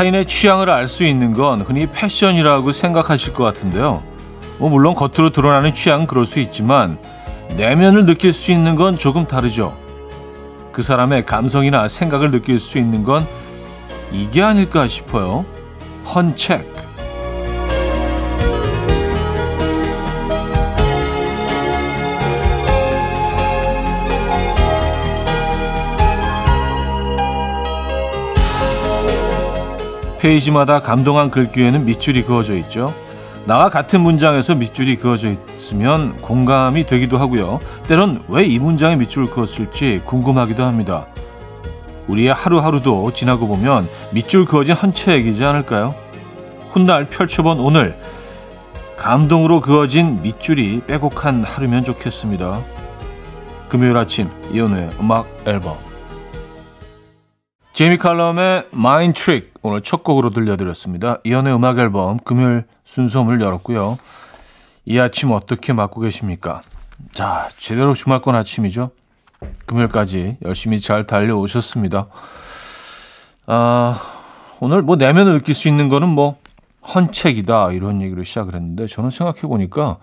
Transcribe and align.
타인의 0.00 0.24
취향을 0.24 0.70
알 0.70 0.88
수 0.88 1.04
있는 1.04 1.34
건 1.34 1.60
흔히 1.60 1.86
패션이라고 1.86 2.72
생각하실 2.72 3.34
것 3.34 3.44
같은데요. 3.44 4.02
뭐 4.56 4.70
물론 4.70 4.94
겉으로 4.94 5.28
드러나는 5.28 5.74
취향은 5.74 6.06
그럴 6.06 6.24
수 6.24 6.38
있지만 6.38 6.96
내면을 7.58 8.06
느낄 8.06 8.32
수 8.32 8.50
있는 8.50 8.76
건 8.76 8.96
조금 8.96 9.26
다르죠. 9.26 9.76
그 10.72 10.82
사람의 10.82 11.26
감성이나 11.26 11.86
생각을 11.86 12.30
느낄 12.30 12.58
수 12.58 12.78
있는 12.78 13.04
건 13.04 13.26
이게 14.10 14.42
아닐까 14.42 14.88
싶어요. 14.88 15.44
헌책. 16.06 16.79
페이지마다 30.20 30.80
감동한 30.80 31.30
글귀에는 31.30 31.86
밑줄이 31.86 32.22
그어져 32.24 32.54
있죠. 32.56 32.92
나와 33.46 33.70
같은 33.70 34.02
문장에서 34.02 34.54
밑줄이 34.54 34.96
그어져 34.96 35.32
있으면 35.56 36.16
공감이 36.18 36.86
되기도 36.86 37.18
하고요. 37.18 37.60
때론 37.88 38.22
왜 38.28 38.44
이 38.44 38.58
문장에 38.58 38.96
밑줄을 38.96 39.30
그었을지 39.30 40.02
궁금하기도 40.04 40.62
합니다. 40.62 41.06
우리의 42.06 42.34
하루하루도 42.34 43.12
지나고 43.12 43.48
보면 43.48 43.88
밑줄 44.12 44.44
그어진 44.44 44.74
헌책이지 44.74 45.44
않을까요? 45.44 45.94
훗날 46.70 47.06
펼쳐본 47.06 47.58
오늘 47.60 47.98
감동으로 48.96 49.60
그어진 49.60 50.20
밑줄이 50.22 50.82
빼곡한 50.86 51.44
하루면 51.44 51.84
좋겠습니다. 51.84 52.60
금요일 53.68 53.96
아침 53.96 54.28
이연우의 54.52 54.90
음악 55.00 55.26
앨범 55.46 55.76
제이미 57.72 57.96
칼럼의 57.96 58.64
마인 58.72 59.12
트릭 59.14 59.49
오늘 59.62 59.82
첫 59.82 60.02
곡으로 60.02 60.30
들려드렸습니다. 60.30 61.18
이연의 61.24 61.54
음악 61.54 61.78
앨범 61.78 62.18
금요일 62.18 62.64
순서문을 62.84 63.40
열었고요. 63.40 63.98
이 64.86 64.98
아침 64.98 65.32
어떻게 65.32 65.72
맞고 65.72 66.00
계십니까? 66.00 66.62
자, 67.12 67.48
제대로 67.58 67.94
주말권 67.94 68.34
아침이죠. 68.34 68.90
금요일까지 69.66 70.38
열심히 70.42 70.80
잘 70.80 71.06
달려오셨습니다. 71.06 72.08
아, 73.46 74.00
오늘 74.60 74.82
뭐 74.82 74.96
내면을 74.96 75.34
느낄 75.34 75.54
수 75.54 75.68
있는 75.68 75.88
거는 75.88 76.08
뭐 76.08 76.38
헌책이다 76.94 77.72
이런 77.72 78.00
얘기로 78.00 78.22
시작을 78.22 78.54
했는데 78.54 78.86
저는 78.86 79.10
생각해 79.10 79.42
보니까 79.42 79.98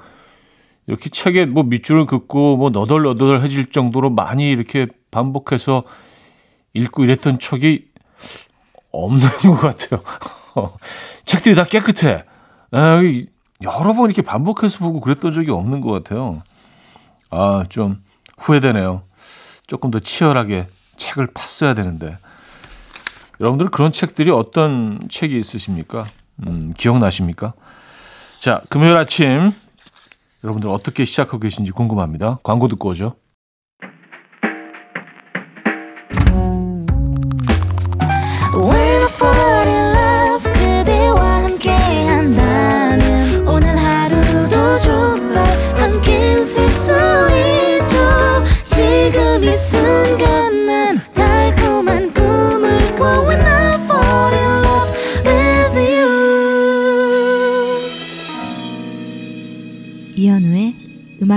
이렇게 0.85 1.09
책에 1.09 1.45
뭐 1.45 1.63
밑줄을 1.63 2.05
긋고 2.05 2.57
뭐 2.57 2.69
너덜너덜해질 2.69 3.71
정도로 3.71 4.11
많이 4.11 4.49
이렇게 4.49 4.87
반복해서 5.11 5.83
읽고 6.73 7.03
이랬던 7.03 7.39
척이 7.39 7.87
없는 8.91 9.27
것 9.55 9.57
같아요. 9.57 10.01
책들이 11.25 11.55
다 11.55 11.63
깨끗해. 11.63 12.23
에이, 12.73 13.27
여러 13.61 13.93
번 13.93 14.05
이렇게 14.05 14.21
반복해서 14.21 14.79
보고 14.79 14.99
그랬던 15.01 15.33
적이 15.33 15.51
없는 15.51 15.81
것 15.81 15.91
같아요. 15.91 16.41
아, 17.29 17.63
좀 17.69 18.03
후회되네요. 18.37 19.03
조금 19.65 19.91
더 19.91 19.99
치열하게 19.99 20.67
책을 20.97 21.27
팠어야 21.27 21.75
되는데. 21.75 22.17
여러분들 23.39 23.69
그런 23.69 23.91
책들이 23.91 24.31
어떤 24.31 24.99
책이 25.09 25.37
있으십니까? 25.37 26.05
음, 26.47 26.73
기억나십니까? 26.75 27.53
자, 28.39 28.61
금요일 28.69 28.95
아침 28.97 29.51
여러분들 30.43 30.69
어떻게 30.69 31.05
시작하고 31.05 31.39
계신지 31.39 31.71
궁금합니다. 31.71 32.39
광고 32.43 32.67
듣고 32.67 32.89
오죠. 32.89 33.15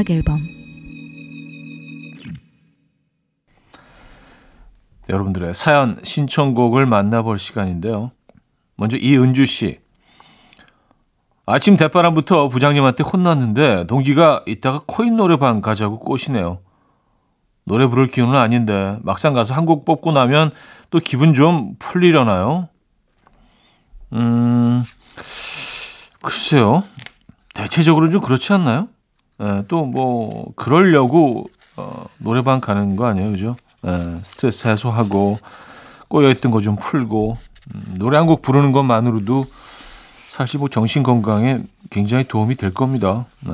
음악 0.01 0.11
앨범 0.11 0.41
여러분들의 5.11 5.53
사연 5.53 5.99
신청곡을 6.03 6.87
만나볼 6.87 7.39
시간인데요. 7.39 8.13
먼저 8.77 8.97
이은주 8.97 9.45
씨. 9.45 9.79
아침 11.45 11.77
대바람부터 11.77 12.49
부장님한테 12.49 13.03
혼났는데 13.03 13.87
동기가 13.89 14.43
이따가 14.47 14.81
코인 14.87 15.17
노래방 15.17 15.61
가자고 15.61 15.99
꼬시네요. 15.99 16.61
노래 17.65 17.87
부를 17.87 18.09
기운은 18.09 18.39
아닌데 18.39 18.99
막상 19.03 19.35
가서 19.35 19.55
한 19.55 19.67
곡 19.67 19.85
뽑고 19.85 20.13
나면 20.13 20.53
또 20.91 21.01
기분 21.01 21.35
좀 21.35 21.75
풀리려나요? 21.79 22.69
음, 24.15 24.83
글쎄요. 26.23 26.85
대체적으로 27.53 28.09
좀 28.09 28.21
그렇지 28.23 28.53
않나요? 28.55 28.89
예, 29.41 29.65
또뭐 29.69 30.53
그러려고 30.57 31.49
어, 31.77 32.05
노래방 32.19 32.61
가는 32.61 32.97
거 32.97 33.07
아니에요, 33.07 33.31
그죠? 33.31 33.57
예, 33.87 34.21
스트레스 34.23 34.69
해소하고 34.69 35.39
꼬여있던 36.09 36.51
거 36.53 36.61
좀 36.61 36.77
풀고 36.77 37.37
음, 37.75 37.95
노래 37.99 38.17
한 38.19 38.27
곡 38.27 38.43
부르는 38.43 38.73
것만으로도 38.73 39.47
사실 40.29 40.59
뭐 40.59 40.69
정신 40.69 41.03
건강에 41.03 41.61
굉장히 41.91 42.25
도움이 42.25 42.57
될 42.57 42.73
겁니다. 42.73 43.27
네. 43.41 43.53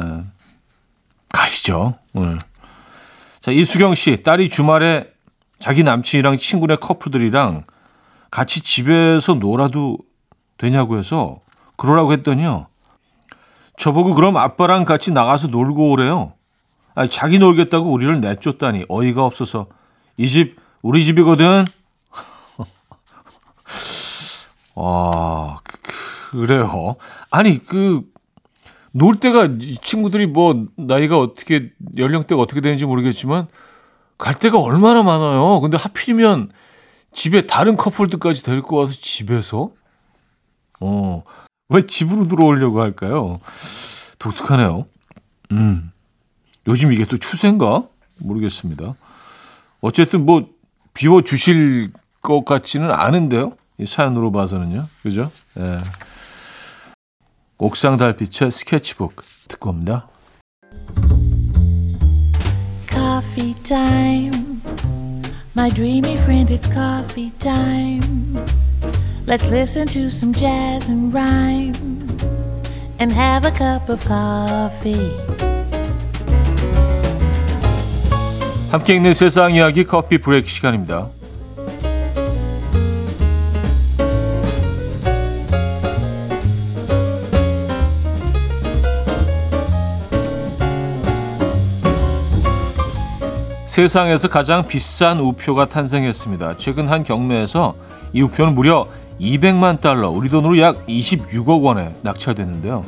가시죠 1.33 1.95
오늘. 2.15 2.39
자 3.41 3.53
이수경 3.53 3.95
씨 3.95 4.17
딸이 4.23 4.49
주말에 4.49 5.11
자기 5.59 5.83
남친이랑 5.85 6.37
친구네 6.37 6.77
커플들이랑 6.77 7.65
같이 8.31 8.61
집에서 8.61 9.35
놀아도 9.35 9.99
되냐고 10.59 10.99
해서 10.99 11.37
그러라고 11.77 12.13
했더니요. 12.13 12.67
저보고 13.77 14.15
그럼 14.15 14.37
아빠랑 14.37 14.85
같이 14.85 15.13
나가서 15.13 15.49
놀고 15.49 15.91
오래요. 15.91 16.33
아니, 16.95 17.11
자기 17.11 17.39
놀겠다고 17.39 17.91
우리를 17.93 18.21
내쫓다니 18.21 18.87
어이가 18.89 19.25
없어서 19.25 19.67
이 20.17 20.29
집 20.29 20.57
우리 20.83 21.05
집이거든. 21.05 21.65
아 24.77 25.59
그래요. 26.31 26.97
아니 27.31 27.63
그 27.65 28.03
놀 28.99 29.17
때가 29.17 29.47
친구들이 29.83 30.27
뭐 30.27 30.65
나이가 30.77 31.19
어떻게 31.19 31.71
연령대가 31.99 32.41
어떻게 32.41 32.63
되는지 32.63 32.87
모르겠지만 32.87 33.47
갈 34.17 34.33
때가 34.35 34.59
얼마나 34.59 35.03
많아요. 35.03 35.61
근데 35.61 35.77
하필이면 35.77 36.51
집에 37.13 37.47
다른 37.47 37.77
커플들까지 37.77 38.43
데리고 38.43 38.77
와서 38.77 38.95
집에서 38.99 39.71
어 40.81 41.25
왜 41.69 41.87
집으로 41.87 42.29
들어오려고 42.29 42.81
할까요? 42.81 43.41
독특하네요. 44.19 44.87
음. 45.53 45.93
요즘 46.69 46.93
이게 46.93 47.05
또 47.05 47.17
추세인가? 47.17 47.85
모르겠습니다. 48.19 48.95
어쨌든 49.81 50.25
뭐 50.25 50.49
비워 50.95 51.23
주실 51.23 51.93
것 52.23 52.45
같지는 52.45 52.91
않은데요. 52.91 53.57
이 53.79 53.87
사연으로 53.87 54.33
봐서는요. 54.33 54.87
그죠? 55.03 55.31
예. 55.59 55.79
옥상 57.59 57.97
달빛의 57.97 58.51
스케치북 58.51 59.23
듣고 59.49 59.71
옵니다. 59.71 60.09
Coffee. 62.89 63.57
My 65.57 65.71
dreamy 65.71 66.15
friend, 66.19 66.51
it's 66.51 66.69
coffee 66.71 67.31
time. 67.39 68.37
Let's 69.29 69.45
listen 69.47 69.89
to 69.89 70.07
some 70.07 70.33
jazz 70.33 70.89
and 70.89 71.13
rhyme 71.13 71.75
and 73.01 73.13
have 73.13 73.45
a 73.45 73.51
cup 73.51 73.91
of 73.91 74.01
coffee. 74.07 75.11
함께 78.71 78.95
읽는 78.95 79.15
세상 79.15 79.53
이야기 79.57 79.83
커피 79.83 80.19
브레이크 80.19 80.47
시간입니다. 80.47 81.09
세상에서 93.65 94.29
가장 94.29 94.69
비싼 94.69 95.19
우표가 95.19 95.67
탄생했습니다. 95.67 96.59
최근 96.59 96.89
한 96.89 97.03
경매에서 97.03 97.75
이 98.13 98.23
우표는 98.23 98.55
무려 98.55 98.87
200만 99.21 99.81
달러, 99.81 100.11
우리 100.11 100.29
돈으로 100.29 100.59
약 100.59 100.87
26억 100.87 101.63
원에 101.63 101.95
낙찰됐는데요. 102.03 102.85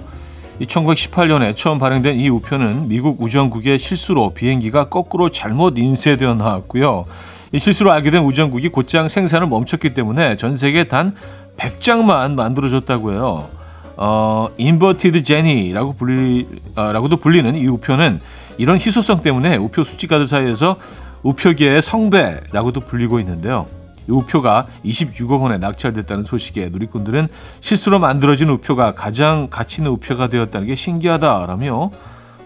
1918년에 0.61 1.57
처음 1.57 1.79
발행된 1.79 2.19
이 2.19 2.29
우표는 2.29 2.89
미국 2.89 3.23
우정국의 3.23 3.79
실수로 3.79 4.31
비행기가 4.31 4.89
거꾸로 4.89 5.31
잘못 5.31 5.79
인쇄되어 5.79 6.35
나왔고요. 6.35 7.05
이 7.53 7.59
실수로 7.59 7.93
알게 7.93 8.11
된 8.11 8.25
우정국이 8.25 8.69
곧장 8.69 9.09
생산을 9.09 9.47
멈췄기 9.47 9.95
때문에 9.95 10.37
전 10.37 10.57
세계 10.57 10.85
단 10.85 11.13
100장만 11.57 12.35
만들어졌다고 12.35 13.13
해요. 13.13 13.49
어, 13.97 14.49
Inverted 14.59 15.23
Jenny라고 15.23 15.95
불리, 15.95 16.47
아, 16.77 16.93
라고도 16.93 17.17
불리는 17.17 17.57
이 17.57 17.67
우표는 17.67 18.21
이런 18.59 18.77
희소성 18.77 19.23
때문에 19.23 19.57
우표 19.57 19.85
수집가들 19.85 20.27
사이에서 20.27 20.77
우표계의 21.23 21.83
성배라고도 21.83 22.81
불리고 22.81 23.19
있는데요. 23.21 23.67
이 24.09 24.11
우표가 24.11 24.67
26억 24.85 25.43
원에 25.43 25.59
낙찰됐다는 25.59 26.25
소식에 26.25 26.71
누리꾼들은 26.71 27.29
실수로 27.61 27.99
만들어진 27.99 28.49
우표가 28.49 28.95
가장 28.95 29.49
가치 29.51 29.83
있는 29.83 29.93
우표가 29.93 30.29
되었다는 30.29 30.67
게 30.67 30.75
신기하다라며 30.75 31.91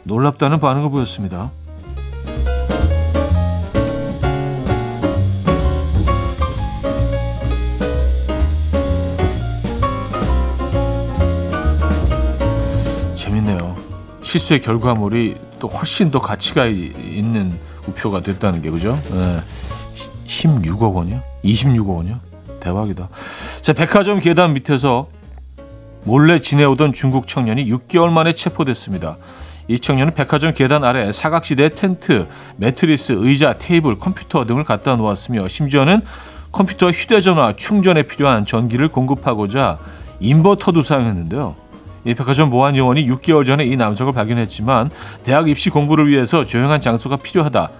놀랍다는 0.05 0.59
반응을 0.59 0.91
보였습니다. 0.91 1.51
재밌네요. 13.15 13.77
실수의 14.21 14.61
결과물이 14.61 15.37
또 15.61 15.69
훨씬 15.69 16.11
더 16.11 16.19
가치가 16.19 16.67
있는 16.67 17.57
우표가 17.87 18.21
됐다는 18.23 18.63
게 18.63 18.71
그죠? 18.71 19.01
네. 19.13 19.41
16억 20.33 20.95
원이요? 20.95 21.23
26억 21.45 21.97
원이요? 21.97 22.21
대박이다. 22.61 23.09
자, 23.61 23.73
백화점 23.73 24.21
계단 24.21 24.55
밑에서 24.55 25.09
몰래 26.05 26.41
지내오던 26.41 26.93
중국 26.93 27.27
청년이 27.27 27.67
6개월 27.67 28.09
만에 28.11 28.33
체포됐습니다. 28.33 29.19
이 29.69 29.79
청년은 29.79 30.15
백화점 30.15 30.53
계단 30.55 30.85
아래 30.85 31.13
사각지대 31.13 31.71
텐트, 31.71 32.27
매트리스, 32.57 33.15
의자, 33.17 33.53
테이블, 33.55 33.99
컴퓨터 33.99 34.45
등을 34.45 34.65
갖다 34.65 34.97
놓았으며 34.97 35.47
심지어는 35.49 36.03
컴퓨터 36.51 36.91
휴대전화 36.91 37.55
충전에 37.57 38.03
필요한 38.03 38.45
전기를 38.45 38.89
공급하고자 38.89 39.79
인버터도 40.21 40.83
사용했는데요. 40.83 41.57
이 42.05 42.15
백화점 42.15 42.51
보안 42.51 42.77
요원이 42.77 43.07
6개월 43.07 43.47
전에 43.47 43.65
이 43.65 43.77
남성을 43.77 44.13
발견했지만 44.13 44.91
대학 45.23 45.49
입시 45.49 45.71
공부를 45.71 46.09
위해서 46.09 46.45
조용한 46.45 46.81
장소가 46.81 47.17
필요하다. 47.17 47.71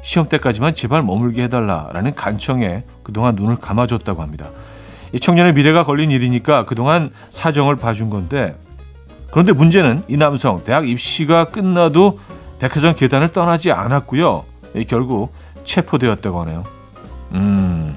시험 0.00 0.28
때까지만 0.28 0.74
제발 0.74 1.02
머물게 1.02 1.44
해달라라는 1.44 2.14
간청에 2.14 2.84
그동안 3.02 3.34
눈을 3.34 3.56
감아줬다고 3.56 4.22
합니다. 4.22 4.50
이 5.12 5.20
청년의 5.20 5.54
미래가 5.54 5.84
걸린 5.84 6.10
일이니까 6.10 6.64
그동안 6.64 7.10
사정을 7.30 7.76
봐준 7.76 8.10
건데 8.10 8.56
그런데 9.30 9.52
문제는 9.52 10.04
이 10.08 10.16
남성 10.16 10.62
대학 10.64 10.88
입시가 10.88 11.46
끝나도 11.46 12.18
백화점 12.58 12.94
계단을 12.94 13.28
떠나지 13.28 13.72
않았고요. 13.72 14.44
결국 14.88 15.32
체포되었다고 15.64 16.40
하네요. 16.42 16.64
음, 17.32 17.96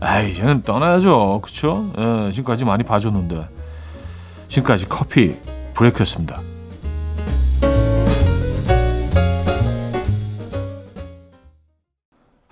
아 0.00 0.20
이제는 0.20 0.62
떠나야죠, 0.62 1.40
그렇죠? 1.42 1.92
예, 1.98 2.32
지금까지 2.32 2.64
많이 2.64 2.84
봐줬는데 2.84 3.48
지금까지 4.48 4.88
커피 4.88 5.34
브레이크였습니다. 5.74 6.40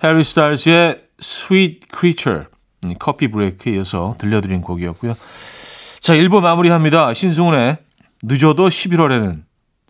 해리 0.09 0.23
스타일스의 0.23 1.01
Sweet 1.21 1.81
Creature 1.95 2.45
음, 2.85 2.93
커피 2.97 3.27
브레이크에 3.27 3.73
이어서 3.73 4.15
들려드린 4.17 4.61
곡이었고요. 4.61 5.15
자, 5.99 6.13
1부 6.13 6.41
마무리합니다. 6.41 7.13
신승훈의 7.13 7.77
늦어도 8.23 8.67
11월에는 8.67 9.43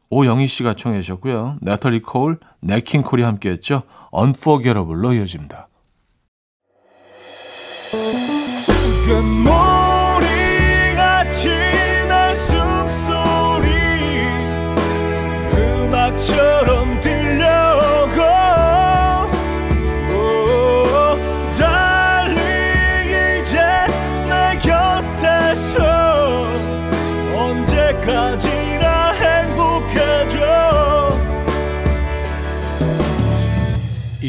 오영희 0.10 0.48
씨가 0.48 0.74
청해 0.74 1.02
주셨고요. 1.02 1.58
나탈리 1.62 2.02
콜, 2.02 2.40
네킹 2.62 3.04
콜이 3.04 3.24
함께 3.24 3.50
했죠. 3.50 3.84
Unforgettable로 4.12 5.14
이어집니다. 5.14 5.68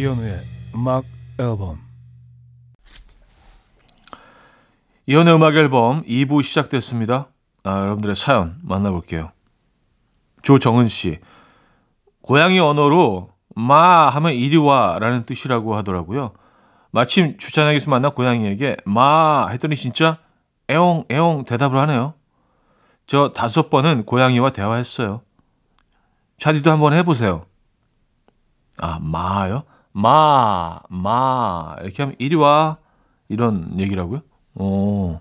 이현우의 0.00 0.40
음악 0.74 1.04
앨범 1.38 1.78
이현우의 5.06 5.36
음악 5.36 5.54
앨범 5.56 6.02
2부 6.04 6.42
시작됐습니다. 6.42 7.28
아, 7.64 7.80
여러분들의 7.80 8.16
사연 8.16 8.58
만나볼게요. 8.62 9.30
조정은 10.42 10.88
씨 10.88 11.18
고양이 12.22 12.58
언어로 12.60 13.30
마 13.54 14.08
하면 14.08 14.32
이리 14.32 14.56
와라는 14.56 15.24
뜻이라고 15.24 15.76
하더라고요. 15.76 16.32
마침 16.92 17.36
주차장에서 17.36 17.90
만난 17.90 18.12
고양이에게 18.12 18.78
마 18.86 19.48
했더니 19.48 19.76
진짜 19.76 20.18
애옹 20.70 21.04
애옹 21.10 21.44
대답을 21.44 21.78
하네요. 21.78 22.14
저 23.10 23.32
다섯 23.32 23.70
번은 23.70 24.04
고양이와 24.04 24.50
대화했어요. 24.50 25.22
차디도 26.38 26.70
한번 26.70 26.92
해보세요. 26.92 27.44
아 28.78 29.00
마요? 29.02 29.64
마, 29.90 30.78
마, 30.88 31.74
이렇게 31.80 32.04
하면 32.04 32.14
이리 32.20 32.36
와. 32.36 32.76
이런 33.28 33.80
얘기라고요? 33.80 34.20
어. 34.54 35.20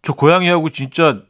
저 0.00 0.14
고양이하고 0.14 0.70
진짜 0.70 1.20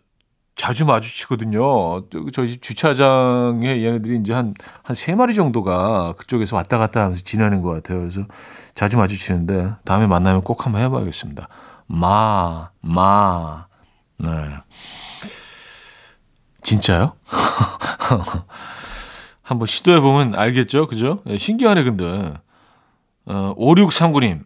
자주 0.54 0.84
마주치거든요. 0.84 2.08
저희 2.32 2.58
주차장에 2.60 3.82
얘네들이 3.84 4.20
이제 4.20 4.32
한, 4.32 4.54
한 4.84 4.94
세 4.94 5.16
마리 5.16 5.34
정도가 5.34 6.12
그쪽에서 6.16 6.54
왔다 6.54 6.78
갔다 6.78 7.00
하면서 7.00 7.24
지나는 7.24 7.60
것 7.60 7.70
같아요. 7.70 7.98
그래서 7.98 8.22
자주 8.76 8.98
마주치는데 8.98 9.74
다음에 9.84 10.06
만나면 10.06 10.42
꼭 10.42 10.64
한번 10.64 10.80
해봐야겠습니다. 10.82 11.48
마, 11.88 12.70
마. 12.80 13.66
네. 14.18 14.30
진짜요? 16.62 17.14
한번 19.42 19.66
시도해 19.66 20.00
보면 20.00 20.34
알겠죠, 20.34 20.86
그죠? 20.86 21.20
네, 21.26 21.36
신기하네, 21.36 21.82
근데. 21.82 22.34
어, 23.26 23.54
5639님. 23.56 24.40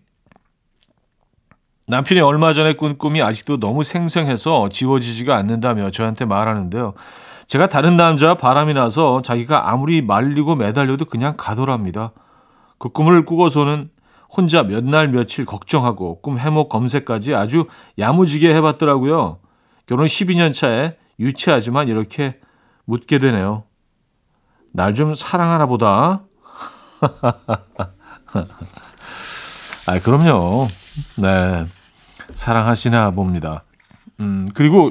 남편이 1.88 2.20
얼마 2.20 2.52
전에 2.52 2.72
꾼 2.72 2.98
꿈이 2.98 3.22
아직도 3.22 3.60
너무 3.60 3.84
생생해서 3.84 4.68
지워지지가 4.70 5.36
않는다며 5.36 5.90
저한테 5.90 6.24
말하는데요. 6.24 6.94
제가 7.46 7.68
다른 7.68 7.96
남자 7.96 8.34
바람이 8.34 8.74
나서 8.74 9.22
자기가 9.22 9.70
아무리 9.70 10.02
말리고 10.02 10.56
매달려도 10.56 11.04
그냥 11.04 11.34
가더랍니다. 11.36 12.10
그 12.78 12.88
꿈을 12.88 13.24
꾸고서는 13.24 13.90
혼자 14.28 14.64
몇 14.64 14.82
날 14.84 15.08
며칠 15.08 15.44
걱정하고 15.44 16.20
꿈 16.22 16.38
해목 16.40 16.68
검색까지 16.68 17.36
아주 17.36 17.66
야무지게 18.00 18.52
해봤더라고요. 18.56 19.38
결혼 19.86 20.06
12년 20.06 20.52
차에 20.52 20.96
유치하지만 21.18 21.88
이렇게 21.88 22.38
묻게 22.84 23.18
되네요. 23.18 23.64
날 24.72 24.94
좀 24.94 25.14
사랑하나 25.14 25.66
보다. 25.66 26.22
아, 29.86 29.98
그럼요. 30.00 30.68
네. 31.16 31.66
사랑하시나 32.34 33.10
봅니다. 33.12 33.64
음, 34.20 34.46
그리고 34.54 34.90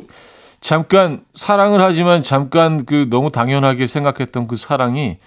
잠깐 0.62 1.24
사랑을 1.36 1.82
하지만 1.82 2.24
잠깐 2.24 2.86
그 2.86 3.08
너무 3.10 3.32
당연하게 3.32 3.88
생각했던 3.88 4.48
그 4.48 4.56
사랑이 4.56 5.18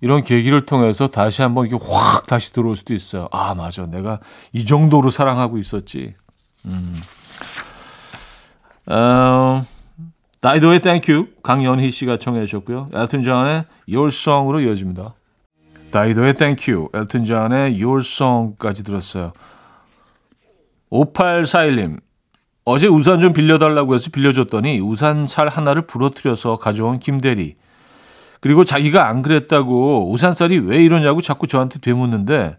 이런 0.00 0.24
계기를 0.24 0.66
통해서 0.66 1.08
다시 1.08 1.42
한번 1.42 1.66
이게 1.66 1.76
확 1.80 2.26
다시 2.26 2.52
들어올 2.52 2.76
수도 2.76 2.94
있어요. 2.94 3.28
아, 3.32 3.54
맞아. 3.54 3.86
내가 3.86 4.18
이 4.52 4.64
정도로 4.64 5.10
사랑하고 5.10 5.58
있었지. 5.58 6.14
음. 6.64 7.00
어, 8.90 9.64
다이도의 10.40 10.80
Thank 10.80 11.10
You 11.10 11.28
강연희 11.44 11.92
씨가 11.92 12.16
청해 12.16 12.44
주셨고요. 12.46 12.88
엘튼 12.92 13.22
존의 13.22 13.64
Your 13.88 14.08
Song으로 14.08 14.60
이어집니다. 14.60 15.14
다이도의 15.92 16.34
Thank 16.34 16.69
You 16.69 16.90
엘튼 16.92 17.24
존의 17.24 17.80
Your 17.80 18.00
Song까지 18.00 18.82
들었어요. 18.82 19.32
5841님 20.90 22.00
어제 22.64 22.88
우산 22.88 23.20
좀 23.20 23.32
빌려달라고 23.32 23.94
해서 23.94 24.10
빌려줬더니 24.10 24.80
우산 24.80 25.26
살 25.26 25.46
하나를 25.46 25.82
부러뜨려서 25.82 26.56
가져온 26.56 26.98
김대리. 26.98 27.54
그리고 28.40 28.64
자기가 28.64 29.06
안 29.06 29.22
그랬다고 29.22 30.10
우산살이 30.10 30.58
왜 30.58 30.82
이러냐고 30.82 31.20
자꾸 31.20 31.46
저한테 31.46 31.78
되묻는데 31.78 32.58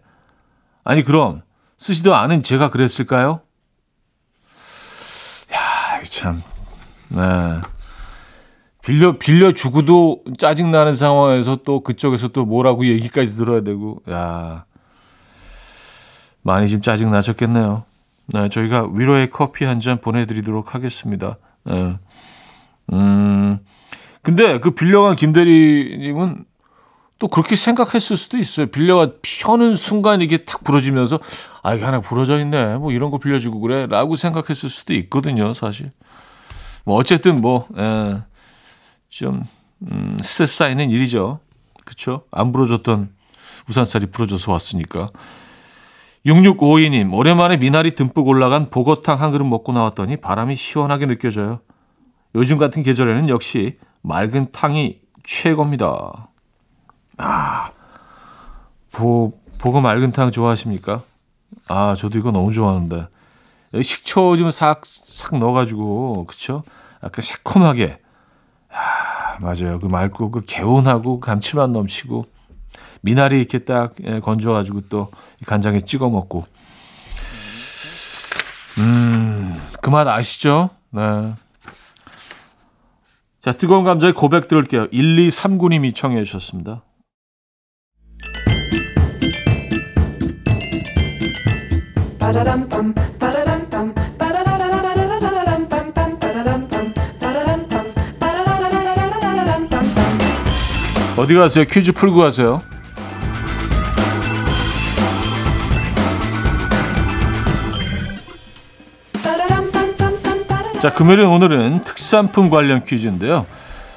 아니 0.82 1.02
그럼 1.02 1.42
쓰지도 1.76 2.14
않은 2.14 2.42
제가 2.42 2.70
그랬을까요? 2.70 3.42
야, 6.22 6.32
참. 6.32 6.42
네. 7.08 7.60
빌려 8.82 9.16
빌려 9.18 9.52
주고도 9.52 10.22
짜증 10.38 10.70
나는 10.72 10.94
상황에서 10.94 11.58
또 11.64 11.82
그쪽에서 11.82 12.28
또 12.28 12.44
뭐라고 12.44 12.84
얘기까지 12.86 13.36
들어야 13.36 13.60
되고 13.62 14.02
야 14.10 14.64
많이 16.42 16.68
좀 16.68 16.80
짜증 16.80 17.10
나셨겠네요. 17.12 17.84
네, 18.32 18.48
저희가 18.48 18.88
위로의 18.92 19.30
커피 19.30 19.64
한 19.64 19.80
잔 19.80 20.00
보내드리도록 20.00 20.74
하겠습니다. 20.74 21.36
네. 21.64 21.96
음, 22.92 23.58
근데 24.22 24.58
그 24.58 24.72
빌려간 24.72 25.14
김대리님은 25.16 26.44
또 27.20 27.28
그렇게 27.28 27.54
생각했을 27.54 28.16
수도 28.16 28.36
있어요. 28.36 28.66
빌려가 28.66 29.12
펴는 29.22 29.76
순간 29.76 30.22
이게 30.22 30.38
탁 30.38 30.64
부러지면서 30.64 31.20
아 31.62 31.74
이게 31.74 31.84
하나 31.84 32.00
부러져 32.00 32.38
있네. 32.40 32.78
뭐 32.78 32.90
이런 32.90 33.12
거 33.12 33.18
빌려주고 33.18 33.60
그래라고 33.60 34.16
생각했을 34.16 34.68
수도 34.68 34.92
있거든요. 34.94 35.52
사실 35.54 35.92
뭐 36.84 36.96
어쨌든 36.96 37.40
뭐좀 37.40 37.76
예, 37.78 39.28
음, 39.82 40.16
스트레스 40.22 40.56
쌓이는 40.56 40.90
일이죠. 40.90 41.40
그렇죠? 41.84 42.24
안 42.30 42.52
부러졌던 42.52 43.10
우산살이 43.68 44.06
부러져서 44.06 44.52
왔으니까. 44.52 45.08
6652님, 46.26 47.12
오랜만에 47.12 47.56
미나리 47.56 47.94
듬뿍 47.94 48.28
올라간 48.28 48.70
보거탕 48.70 49.20
한 49.20 49.32
그릇 49.32 49.44
먹고 49.44 49.72
나왔더니 49.72 50.18
바람이 50.18 50.54
시원하게 50.54 51.06
느껴져요. 51.06 51.60
요즘 52.34 52.58
같은 52.58 52.82
계절에는 52.82 53.28
역시 53.28 53.78
맑은 54.02 54.52
탕이 54.52 55.00
최고입니다. 55.24 56.28
아, 57.18 57.70
보, 58.92 59.32
보고 59.58 59.80
맑은 59.80 60.12
탕 60.12 60.30
좋아하십니까? 60.30 61.02
아, 61.68 61.94
저도 61.94 62.18
이거 62.18 62.30
너무 62.30 62.52
좋아하는데. 62.52 63.08
식초 63.80 64.36
좀 64.36 64.50
싹, 64.50 64.82
싹 64.84 65.38
넣어가지고, 65.38 66.26
그쵸? 66.26 66.62
약간 67.02 67.22
새콤하게. 67.22 67.98
아, 68.70 69.38
맞아요. 69.40 69.78
그 69.78 69.86
맑고, 69.86 70.30
그 70.30 70.42
개운하고, 70.46 71.20
감칠맛 71.20 71.70
넘치고, 71.70 72.26
미나리 73.00 73.38
이렇게 73.38 73.58
딱 73.58 73.94
예, 74.04 74.20
건져가지고 74.20 74.82
또 74.88 75.10
간장에 75.46 75.80
찍어 75.80 76.08
먹고. 76.08 76.44
음, 78.78 79.60
그 79.80 79.90
맛 79.90 80.06
아시죠? 80.06 80.70
네. 80.90 81.34
자, 83.40 83.52
뜨거운 83.52 83.84
감자의 83.84 84.12
고백 84.14 84.46
들을게요. 84.46 84.86
1239님이 84.88 85.94
청해 85.94 86.22
주셨습니다. 86.24 86.82
어디 101.22 101.34
가세요? 101.34 101.64
퀴즈 101.70 101.92
풀고 101.92 102.18
가세요. 102.18 102.60
자, 110.80 110.92
금요일 110.92 111.20
오늘은 111.20 111.82
특산품 111.82 112.50
관련 112.50 112.82
퀴즈인데요. 112.82 113.46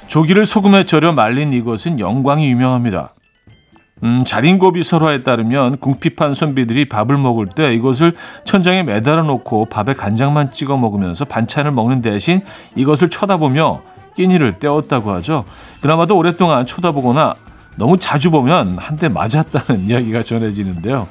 조기를 0.05 0.45
소금에 0.45 0.85
절여 0.85 1.13
말린 1.13 1.51
이것은 1.51 1.99
영광이 1.99 2.47
유명합니다. 2.51 3.15
음, 4.03 4.23
자린고비 4.23 4.83
설화에 4.83 5.23
따르면 5.23 5.77
궁핍한 5.77 6.35
선비들이 6.35 6.89
밥을 6.89 7.17
먹을 7.17 7.47
때 7.47 7.73
이것을 7.73 8.13
천장에 8.43 8.83
매달아 8.83 9.23
놓고 9.23 9.65
밥에 9.65 9.93
간장만 9.93 10.51
찍어 10.51 10.77
먹으면서 10.77 11.25
반찬을 11.25 11.71
먹는 11.71 12.03
대신 12.03 12.41
이것을 12.75 13.09
쳐다보며 13.09 13.81
끼니를 14.15 14.59
때웠다고 14.59 15.11
하죠. 15.11 15.45
그나마도 15.81 16.17
오랫동안 16.17 16.65
쳐다보거나 16.65 17.35
너무 17.77 17.97
자주 17.99 18.31
보면 18.31 18.77
한대 18.77 19.09
맞았다는 19.09 19.83
이야기가 19.89 20.23
전해지는데요. 20.23 21.07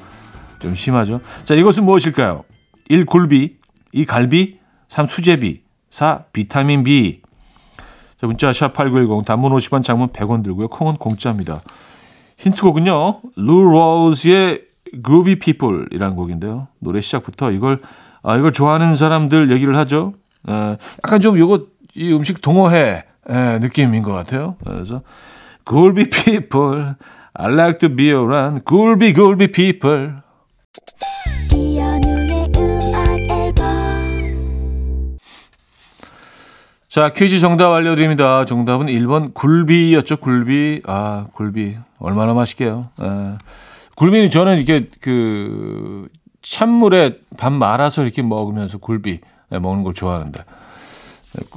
좀 0.60 0.74
심하죠. 0.74 1.20
자, 1.44 1.54
이것은 1.54 1.84
무엇일까요? 1.84 2.44
1. 2.88 3.06
굴비 3.06 3.56
2. 3.92 4.06
갈비 4.06 4.58
3. 4.88 5.06
수제비 5.06 5.62
4. 5.90 6.24
비타민 6.32 6.82
B 6.82 7.20
자, 8.16 8.26
문자 8.26 8.50
샵8910 8.50 9.24
단문 9.24 9.52
50원 9.52 9.82
장문 9.82 10.08
100원 10.08 10.42
들고요. 10.42 10.68
콩은 10.68 10.96
공짜입니다. 10.96 11.60
힌트곡은요. 12.38 13.20
루 13.36 13.62
로즈의 13.62 14.62
Groovy 15.04 15.38
People이라는 15.38 16.16
곡인데요. 16.16 16.68
노래 16.78 17.00
시작부터 17.00 17.50
이걸 17.50 17.80
아, 18.22 18.36
이걸 18.36 18.52
좋아하는 18.52 18.94
사람들 18.94 19.52
얘기를 19.52 19.76
하죠. 19.76 20.14
에, 20.48 20.52
약간 21.04 21.20
좀 21.20 21.38
요거 21.38 21.66
이 21.96 22.12
음식 22.12 22.40
동호회 22.40 23.04
에, 23.28 23.58
느낌인 23.60 24.02
것 24.02 24.12
같아요. 24.12 24.56
그래서 24.64 25.02
Groovy 25.64 26.10
People, 26.10 26.94
I 27.34 27.52
like 27.52 27.78
to 27.78 27.94
be 27.94 28.08
around 28.08 28.64
Groovy 28.64 29.14
Groovy 29.14 29.52
People. 29.52 30.24
자, 36.88 37.12
퀴즈 37.12 37.40
정답 37.40 37.72
알려드립니다. 37.72 38.44
정답은 38.44 38.86
1번 38.86 39.34
굴비였죠, 39.34 40.18
굴비. 40.18 40.82
아, 40.86 41.26
굴비. 41.32 41.76
얼마나 41.98 42.34
맛있게요. 42.34 42.90
아, 42.98 43.36
굴비는 43.96 44.30
저는 44.30 44.58
이렇게 44.58 44.88
그 45.00 46.06
찬물에 46.42 47.18
밥 47.36 47.52
말아서 47.52 48.04
이렇게 48.04 48.22
먹으면서 48.22 48.78
굴비 48.78 49.18
네, 49.50 49.58
먹는 49.58 49.82
걸 49.82 49.94
좋아하는데. 49.94 50.40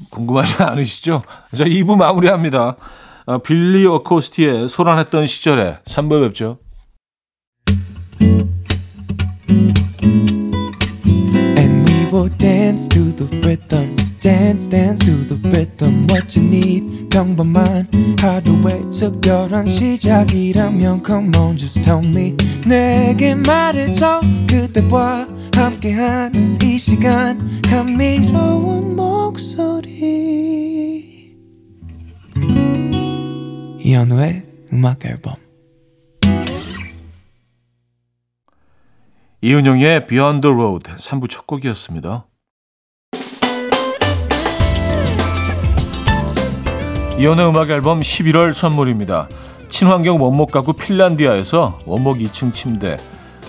궁금하지 0.10 0.64
않으시죠? 0.64 1.24
자, 1.56 1.64
2부 1.64 1.98
마무리합니다. 1.98 2.76
아, 3.26 3.38
빌리 3.40 3.86
어코스티의 3.86 4.70
소란했던 4.70 5.28
시절에 5.28 5.80
3부 5.86 6.28
뵙죠. 6.28 6.60
함께한 25.56 26.60
이 26.64 26.78
시간 26.78 27.62
감미로운 27.64 28.96
목소리 29.38 31.36
이현우의 33.80 34.44
음악 34.74 35.06
앨범 35.06 35.36
이은용의 39.42 40.08
Beyond 40.08 40.42
the 40.42 40.52
Road 40.52 40.92
3부 40.94 41.30
첫 41.30 41.46
곡이었습니다. 41.46 42.26
이연의 47.20 47.48
음악 47.48 47.70
앨범 47.70 48.02
11월 48.02 48.54
선물입니다. 48.54 49.30
친환경 49.70 50.20
원목 50.20 50.50
가구 50.50 50.74
핀란디아에서 50.74 51.82
원목 51.86 52.18
2층 52.18 52.52
침대, 52.52 52.98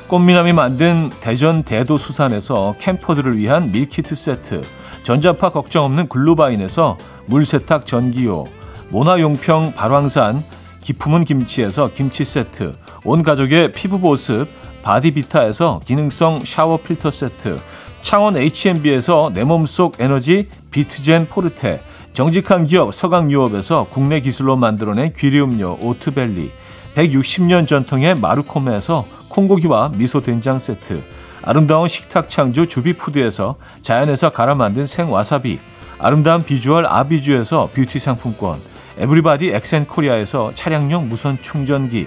꽃미남이 0.08 0.52
만든 0.52 1.08
대전 1.22 1.62
대도수산에서 1.62 2.74
캠퍼들을 2.78 3.38
위한 3.38 3.72
밀키트 3.72 4.14
세트, 4.14 4.62
전자파 5.02 5.50
걱정 5.50 5.84
없는 5.84 6.08
글루바인에서 6.08 6.98
물세탁 7.26 7.86
전기요, 7.86 8.44
모나용평 8.90 9.72
발왕산 9.74 10.42
기품은 10.80 11.24
김치에서 11.24 11.90
김치 11.94 12.24
세트, 12.24 12.74
온 13.04 13.22
가족의 13.22 13.72
피부 13.72 13.98
보습 14.00 14.48
바디비타에서 14.82 15.80
기능성 15.84 16.44
샤워 16.44 16.78
필터 16.78 17.10
세트, 17.10 17.58
창원 18.02 18.36
H&B에서 18.36 19.30
내 19.34 19.44
몸속 19.44 20.00
에너지 20.00 20.48
비트젠 20.70 21.28
포르테, 21.28 21.82
정직한 22.12 22.66
기업 22.66 22.94
서강유업에서 22.94 23.86
국내 23.90 24.20
기술로 24.20 24.56
만들어낸 24.56 25.12
귀리음료 25.16 25.78
오트벨리 25.80 26.50
160년 26.94 27.68
전통의 27.68 28.16
마루코메에서 28.16 29.04
콩고기와 29.28 29.92
미소 29.94 30.20
된장 30.20 30.58
세트 30.58 31.00
아름다운 31.48 31.88
식탁 31.88 32.28
창조 32.28 32.66
주비푸드에서 32.66 33.56
자연에서 33.80 34.32
갈아 34.32 34.54
만든 34.54 34.84
생와사비 34.84 35.58
아름다운 35.98 36.44
비주얼 36.44 36.84
아비주에서 36.84 37.70
뷰티 37.72 37.98
상품권 37.98 38.58
everybody 38.98 39.52
엑센코리아에서 39.54 40.52
차량용 40.54 41.08
무선 41.08 41.38
충전기 41.40 42.06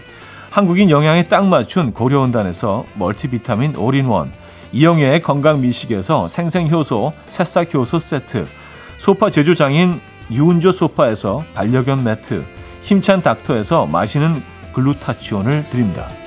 한국인 0.51 0.91
영양에 0.91 1.27
딱 1.27 1.47
맞춘 1.47 1.91
고려은단에서 1.91 2.85
멀티비타민 2.93 3.75
올인원 3.77 4.31
이영애의 4.73 5.23
건강미식에서 5.23 6.27
생생효소 6.27 7.11
새싹효소 7.25 7.99
세트 7.99 8.45
소파 8.99 9.31
제조장인 9.31 9.99
유운조 10.29 10.71
소파에서 10.71 11.43
반려견 11.55 12.03
매트, 12.03 12.43
힘찬 12.83 13.23
닥터에서 13.23 13.87
마시는 13.87 14.39
글루타치온을 14.73 15.65
드립니다. 15.71 16.20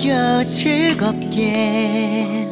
느껴 0.00 0.42
즐겁게 0.46 2.48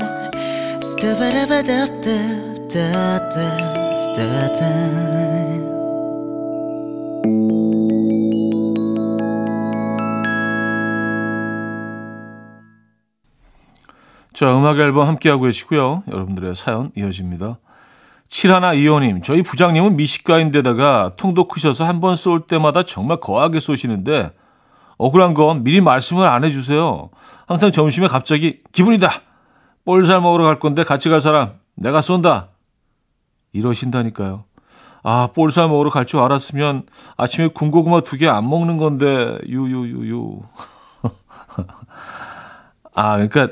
자, 14.34 14.56
음악 14.56 14.78
앨범 14.78 15.08
함께하고 15.08 15.44
계시고요. 15.44 16.04
여러분들의 16.06 16.54
사연 16.54 16.92
이어집니다. 16.96 17.58
7125님, 18.28 19.22
저희 19.24 19.42
부장님은 19.42 19.96
미식가인데다가 19.96 21.12
통도 21.16 21.48
크셔서 21.48 21.84
한 21.86 22.00
번 22.00 22.14
쏠 22.14 22.46
때마다 22.46 22.82
정말 22.82 23.20
거하게 23.20 23.58
쏘시는데 23.60 24.32
억울한 24.98 25.34
건 25.34 25.62
미리 25.64 25.80
말씀을 25.80 26.26
안 26.26 26.44
해주세요. 26.44 27.10
항상 27.46 27.72
점심에 27.72 28.08
갑자기 28.08 28.60
기분이다. 28.72 29.10
볼살 29.84 30.20
먹으러 30.20 30.44
갈 30.44 30.58
건데 30.58 30.84
같이 30.84 31.08
갈 31.08 31.20
사람 31.20 31.54
내가 31.74 32.00
쏜다. 32.02 32.48
이러신다니까요. 33.52 34.44
아, 35.02 35.28
볼살 35.34 35.68
먹으러 35.68 35.90
갈 35.90 36.04
줄 36.04 36.20
알았으면 36.20 36.84
아침에 37.16 37.48
군고구마 37.48 38.00
두 38.02 38.18
개 38.18 38.28
안 38.28 38.48
먹는 38.50 38.76
건데 38.76 39.38
유유유유. 39.46 40.40
아, 42.94 43.12
그러니까 43.16 43.48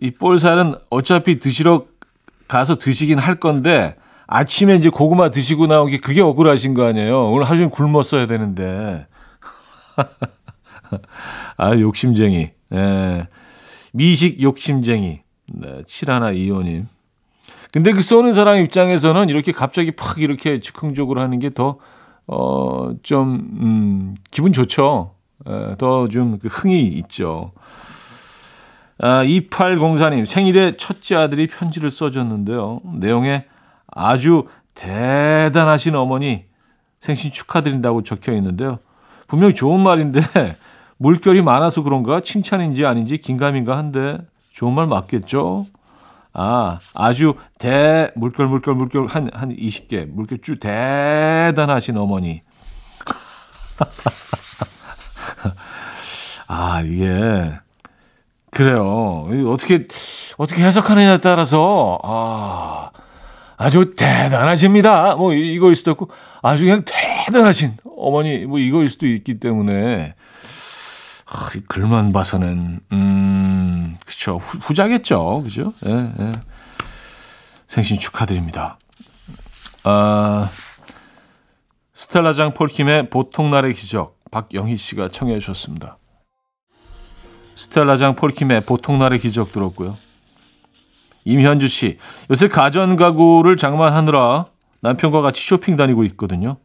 이 0.00 0.10
볼살은 0.10 0.74
어차피 0.88 1.38
드시러 1.38 1.84
가서 2.48 2.76
드시긴 2.78 3.18
할 3.18 3.36
건데 3.36 3.96
아침에 4.26 4.76
이제 4.76 4.88
고구마 4.88 5.30
드시고 5.30 5.66
나온 5.66 5.90
게 5.90 5.98
그게 5.98 6.20
억울하신 6.22 6.74
거 6.74 6.86
아니에요. 6.86 7.30
오늘 7.30 7.46
하루 7.46 7.58
종일 7.58 7.70
굶었어야 7.70 8.26
되는데. 8.26 9.06
아, 11.56 11.78
욕심쟁이. 11.78 12.50
예. 12.72 13.28
미식 13.92 14.40
욕심쟁이. 14.42 15.20
네, 15.46 15.82
7125님. 15.82 16.86
근데 17.72 17.92
그 17.92 18.02
쏘는 18.02 18.34
사람 18.34 18.56
입장에서는 18.56 19.28
이렇게 19.28 19.52
갑자기 19.52 19.92
팍 19.92 20.18
이렇게 20.18 20.60
즉흥적으로 20.60 21.20
하는 21.20 21.38
게 21.38 21.50
더, 21.50 21.78
어, 22.26 22.90
좀, 23.02 23.34
음, 23.60 24.16
기분 24.30 24.52
좋죠. 24.52 25.14
예, 25.48 25.76
더좀 25.78 26.38
그 26.38 26.48
흥이 26.48 26.82
있죠. 26.82 27.52
아, 28.98 29.24
2804님, 29.24 30.26
생일에 30.26 30.76
첫째 30.76 31.16
아들이 31.16 31.46
편지를 31.46 31.90
써줬는데요. 31.90 32.82
내용에 32.96 33.46
아주 33.86 34.46
대단하신 34.74 35.94
어머니 35.94 36.44
생신 36.98 37.30
축하드린다고 37.30 38.02
적혀 38.02 38.32
있는데요. 38.34 38.78
분명히 39.30 39.54
좋은 39.54 39.80
말인데 39.80 40.20
물결이 40.98 41.40
많아서 41.42 41.84
그런가 41.84 42.20
칭찬인지 42.20 42.84
아닌지 42.84 43.18
긴가민가 43.18 43.78
한데 43.78 44.18
좋은 44.52 44.74
말 44.74 44.88
맞겠죠? 44.88 45.66
아, 46.32 46.80
아주 46.94 47.34
대 47.58 48.10
물결 48.16 48.48
물결 48.48 48.74
물결 48.74 49.06
한한 49.06 49.54
20개 49.56 50.06
물결 50.06 50.38
쭉 50.42 50.58
대단하신 50.58 51.96
어머니. 51.96 52.42
아, 56.48 56.82
이게 56.82 57.52
그래요. 58.50 59.28
어떻게 59.46 59.86
어떻게 60.38 60.64
해석하느냐에 60.64 61.18
따라서 61.18 62.00
아 62.02 62.90
아주 63.60 63.92
대단하십니다. 63.94 65.16
뭐 65.16 65.34
이거일 65.34 65.76
수도 65.76 65.90
있고 65.90 66.10
아주 66.40 66.64
그냥 66.64 66.82
대단하신 66.82 67.76
어머니 67.98 68.46
뭐 68.46 68.58
이거일 68.58 68.88
수도 68.88 69.06
있기 69.06 69.38
때문에 69.38 70.14
아, 71.26 71.50
이 71.54 71.60
글만 71.68 72.14
봐서는 72.14 72.80
음 72.90 73.98
그렇죠 74.06 74.38
후, 74.38 74.72
자겠죠 74.72 75.42
그죠? 75.42 75.74
예, 75.84 75.90
예. 75.90 76.32
생신 77.68 77.98
축하드립니다. 77.98 78.78
아 79.84 80.48
스텔라장 81.92 82.54
폴킴의 82.54 83.10
보통 83.10 83.50
날의 83.50 83.74
기적 83.74 84.16
박영희 84.30 84.78
씨가 84.78 85.10
청해 85.10 85.38
주셨습니다. 85.38 85.98
스텔라장 87.56 88.16
폴킴의 88.16 88.62
보통 88.62 88.98
날의 88.98 89.18
기적 89.18 89.52
들었고요. 89.52 89.98
임현주 91.24 91.68
씨, 91.68 91.98
요새 92.30 92.48
가전 92.48 92.96
가구를 92.96 93.56
장만하느라 93.56 94.46
남편과 94.80 95.20
같이 95.20 95.46
쇼핑 95.46 95.76
다니고 95.76 96.04
있거든요. 96.04 96.56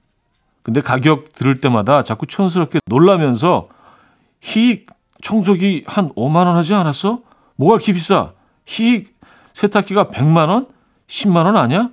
근데 0.64 0.82
가격 0.82 1.34
들을 1.34 1.60
때마다 1.62 2.04
자꾸 2.04 2.26
촌스럽게 2.26 2.80
놀라면서 2.88 3.68
히 4.42 4.86
청소기 5.22 5.84
한 5.86 6.10
5만 6.14 6.48
원 6.48 6.56
하지 6.56 6.74
않았어? 6.74 7.20
뭐가 7.56 7.76
이렇게 7.76 7.94
비싸? 7.94 8.32
히 8.66 9.06
세탁기가 9.54 10.10
100만 10.10 10.50
원? 10.50 10.68
10만 11.08 11.46
원 11.46 11.58
아니야? 11.58 11.90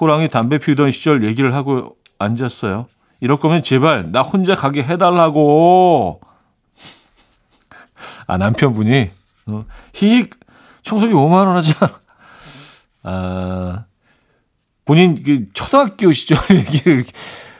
호랑이 0.00 0.28
담배 0.28 0.58
피우던 0.58 0.90
시절 0.90 1.24
얘기를 1.24 1.54
하고 1.54 1.96
앉았어요. 2.18 2.86
이럴 3.20 3.38
거면 3.38 3.62
제발 3.62 4.10
나 4.12 4.22
혼자 4.22 4.54
가게 4.54 4.82
해달라고. 4.82 6.20
아 8.26 8.36
남편분이 8.36 9.10
어, 9.48 9.64
히 9.94 10.26
청소기 10.82 11.12
5만 11.12 11.46
원 11.46 11.56
하지 11.56 11.74
않아? 11.80 12.00
아 13.02 13.84
본인 14.84 15.22
그 15.22 15.46
초등학교 15.52 16.12
시절 16.12 16.38
얘기를 16.54 17.04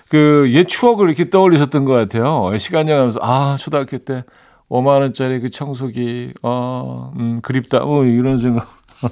그 0.09 0.51
옛 0.53 0.69
추억을 0.69 1.09
이렇게 1.09 1.31
떠올리셨던 1.31 1.85
것 1.85 1.93
같아요. 1.93 2.57
시간 2.59 2.89
여행하면서 2.89 3.21
아 3.23 3.57
초등학교 3.59 3.99
때 3.99 4.25
5만 4.69 5.01
원짜리 5.01 5.41
그 5.41 5.51
청소기 5.51 6.35
어, 6.43 7.13
음, 7.17 7.41
그립다. 7.43 7.81
뭐 7.81 8.05
이런 8.05 8.39
생각. 8.39 8.69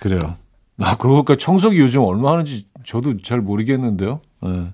그래요. 0.00 0.36
아 0.80 0.96
그러고 0.96 1.24
보니까 1.24 1.36
청소기 1.36 1.78
요즘 1.78 2.02
얼마 2.02 2.32
하는지 2.32 2.66
저도 2.84 3.20
잘 3.22 3.40
모르겠는데요. 3.40 4.20
네. 4.42 4.72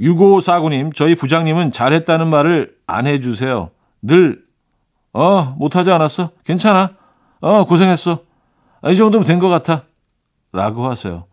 6549님, 0.00 0.94
저희 0.94 1.14
부장님은 1.14 1.72
잘했다는 1.72 2.28
말을 2.28 2.74
안 2.86 3.06
해주세요. 3.06 3.70
늘, 4.02 4.42
어, 5.14 5.54
못하지 5.58 5.90
않았어? 5.90 6.30
괜찮아? 6.44 6.90
어, 7.40 7.64
고생했어. 7.64 8.18
아, 8.82 8.90
이 8.90 8.96
정도면 8.96 9.24
된 9.26 9.38
것 9.38 9.48
같아. 9.48 9.84
라고 10.52 10.88
하세요. 10.90 11.24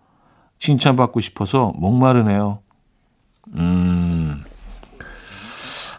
칭찬받고 0.59 1.19
싶어서 1.19 1.73
목마르네요. 1.75 2.59
음. 3.55 4.43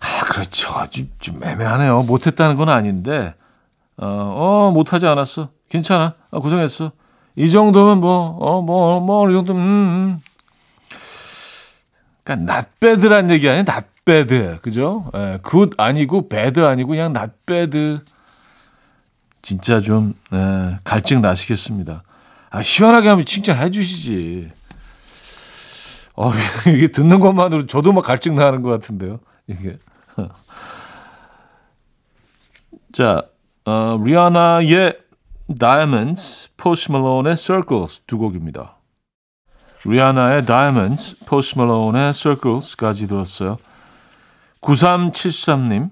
아, 0.00 0.24
그렇죠. 0.26 0.72
아주 0.78 1.06
좀 1.18 1.42
애매하네요. 1.42 2.04
못했다는 2.04 2.56
건 2.56 2.68
아닌데, 2.68 3.34
어, 3.96 4.06
어 4.06 4.70
못하지 4.70 5.06
않았어. 5.06 5.50
괜찮아. 5.68 6.14
아, 6.30 6.38
고생했어. 6.38 6.92
이 7.36 7.50
정도면 7.50 8.00
뭐, 8.00 8.36
어, 8.40 8.62
뭐, 8.62 9.00
뭐, 9.00 9.28
이 9.30 9.32
정도면, 9.34 9.62
음, 9.62 10.20
음. 12.28 12.38
not 12.48 12.68
bad란 12.78 13.30
얘기 13.30 13.48
아니에요. 13.48 13.64
Bad. 14.04 14.58
그죠? 14.62 15.10
예, 15.14 15.38
good 15.48 15.74
아니고 15.78 16.28
bad 16.28 16.60
아니고 16.60 16.90
그냥 16.90 17.14
not 17.16 17.32
bad. 17.46 18.00
진짜 19.42 19.80
좀 19.80 20.14
예, 20.32 20.78
갈증 20.84 21.20
나시겠습니다. 21.20 22.02
아, 22.50 22.62
시원하게 22.62 23.08
하면 23.08 23.24
칭찬해 23.24 23.70
주시지. 23.70 24.50
어, 26.14 26.30
이게 26.74 26.88
듣는 26.88 27.20
것만으로 27.20 27.66
저도 27.66 27.92
막 27.92 28.04
갈증 28.04 28.34
나는 28.34 28.62
것 28.62 28.70
같은데요. 28.70 29.20
이게. 29.46 29.76
자, 32.92 33.22
어, 33.64 33.98
리아나의 34.04 34.98
Diamonds, 35.58 36.50
포스 36.56 36.90
말론의 36.90 37.36
Circles 37.36 38.02
두 38.06 38.18
곡입니다. 38.18 38.76
리아나의 39.84 40.44
Diamonds, 40.44 41.24
포스 41.24 41.58
말론의 41.58 42.12
Circles까지 42.14 43.06
들었어요. 43.06 43.56
9373님, 44.62 45.90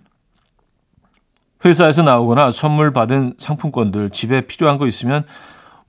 회사에서 1.64 2.02
나오거나 2.02 2.50
선물 2.50 2.92
받은 2.92 3.34
상품권들 3.36 4.10
집에 4.10 4.46
필요한 4.46 4.78
거 4.78 4.86
있으면 4.86 5.24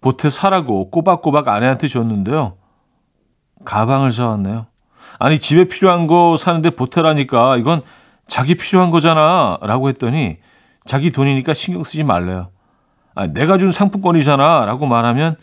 보태 0.02 0.30
사라고 0.30 0.90
꼬박꼬박 0.90 1.48
아내한테 1.48 1.88
줬는데요. 1.88 2.58
가방을 3.64 4.12
사왔네요. 4.12 4.66
아니 5.20 5.40
집에 5.40 5.66
필요한 5.66 6.08
거 6.08 6.36
사는데 6.38 6.72
보태라니까 6.72 7.58
이건 7.58 7.82
자기 8.28 8.56
필요한 8.56 8.92
거잖아 8.92 9.58
라고 9.62 9.90
했더니 9.90 10.38
자기 10.86 11.12
돈이니까 11.12 11.54
신경 11.54 11.84
쓰지 11.84 12.04
말래요. 12.04 12.50
아, 13.14 13.28
내가 13.28 13.58
준 13.58 13.72
상품권이잖아 13.72 14.66
라고 14.66 14.88
말하면 14.88 15.36